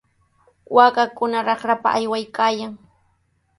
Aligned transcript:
Waakakuna 0.75 1.37
raqrapa 1.47 1.89
aywaykaayan. 1.97 2.73